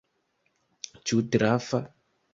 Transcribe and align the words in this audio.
Ĉu 1.11 1.21
trafa? 1.37 1.85